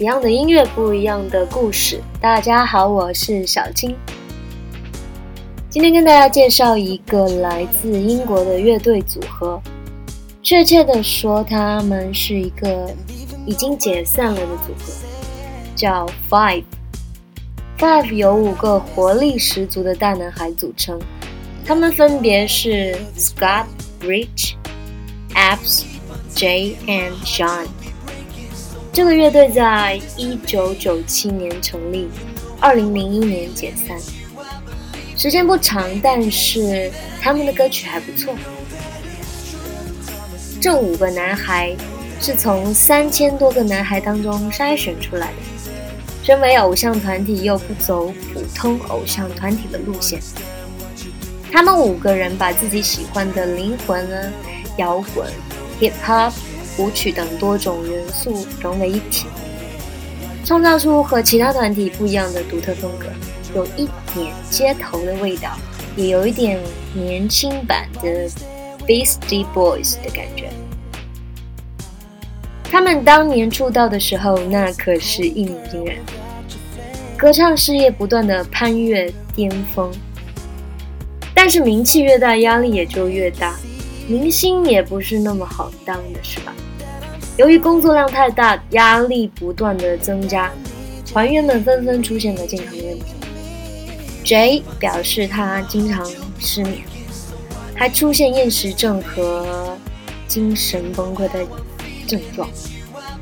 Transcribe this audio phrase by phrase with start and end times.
[0.00, 2.00] 一样的音乐，不一样的故事。
[2.22, 3.94] 大家好，我是小青。
[5.68, 9.60] 今天跟大家介绍一个来自英国的乐队组合，
[10.42, 12.90] 确切的说，他们是一个
[13.44, 14.90] 已经解散了的组合，
[15.76, 16.64] 叫 Five。
[17.76, 20.98] Five 由五个活力十足的大男孩组成，
[21.62, 23.66] 他们分别是 Scott、
[24.00, 24.54] Rich、
[25.34, 25.82] Abs、
[26.34, 27.66] Jay and Sean。
[28.92, 32.08] 这个乐队在一九九七年成立，
[32.58, 33.96] 二零零一年解散。
[35.16, 36.90] 时间不长，但是
[37.20, 38.34] 他们的歌曲还不错。
[40.60, 41.74] 这五个男孩
[42.20, 45.34] 是从三千多个男孩当中筛选出来的。
[46.22, 50.20] 身为偶像团体，又不走普通偶像团体的路线。
[51.52, 54.32] 他们五个人把自己喜欢的灵魂呢，
[54.78, 55.30] 摇滚、
[55.80, 56.32] hip hop。
[56.80, 59.26] 舞曲等多种元素融为一体，
[60.46, 63.06] 创造出和其他团体不一样的独特风格，
[63.54, 65.58] 有一点街头的味道，
[65.94, 66.58] 也有一点
[66.94, 68.26] 年轻版的
[68.86, 70.48] Beastie Boys 的感觉。
[72.64, 75.98] 他们当年出道的时候，那可是一鸣惊人，
[77.18, 79.92] 歌唱事业不断的攀越巅峰。
[81.34, 83.56] 但是名气越大，压力也就越大，
[84.08, 86.54] 明星也不是那么好当的，是吧？
[87.40, 90.52] 由于工作量太大，压力不断的增加，
[91.10, 93.04] 团员们纷纷出现了健康问题。
[94.22, 96.06] J 表示他经常
[96.38, 96.82] 失眠，
[97.74, 99.74] 还出现厌食症和
[100.28, 101.46] 精神崩溃的
[102.06, 102.46] 症状。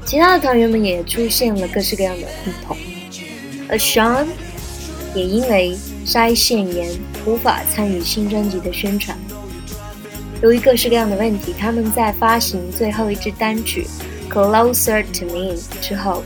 [0.05, 2.77] 其他的团员们也出现了各式各样的病痛，
[3.69, 4.27] 而 Sean
[5.15, 6.91] 也因为腮腺炎
[7.25, 9.17] 无法参与新专辑的宣传。
[10.41, 13.85] 由于各式各样的问题，他们在发行最后一支单曲
[14.33, 16.23] 《Closer to Me》之后，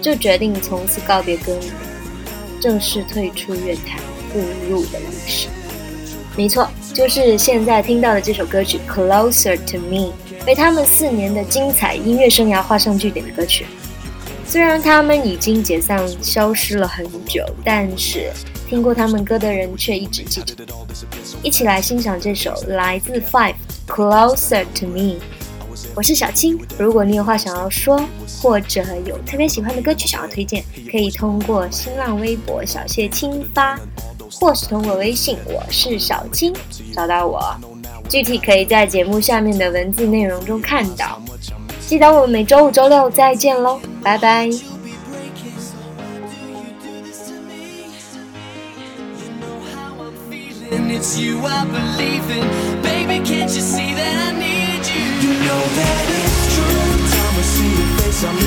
[0.00, 1.72] 就决定从此告别歌迷，
[2.60, 3.98] 正式退出乐坛，
[4.32, 4.38] 步
[4.68, 5.48] 入了历史。
[6.36, 9.96] 没错，就是现在听到的这首歌曲《Closer to Me》，
[10.46, 13.66] 为他们四年的精彩音乐生涯画上句点的歌曲。
[14.46, 18.30] 虽然他们已经解散、消失了很久，但是。
[18.70, 20.54] 听过他们歌的人却一直记着，
[21.42, 23.56] 一起来欣赏这首来自 Five
[23.88, 25.16] Closer to Me。
[25.96, 28.00] 我是小青，如果你有话想要说，
[28.40, 33.76] 或者有特别喜欢的歌曲想要推荐，可以通过新浪微博小谢青发，
[34.30, 36.54] 或是通过微信我是小青
[36.94, 37.42] 找到我。
[38.08, 41.20] 具体可以在节目下面的文字内容中看到。
[41.88, 44.48] 记得我们每周五、周六再见喽，拜拜。
[50.72, 52.82] It's you I believe in.
[52.82, 55.06] Baby, can't you see that I need you?
[55.24, 56.90] You know that it's true.
[57.14, 58.38] Time I see your face, I'm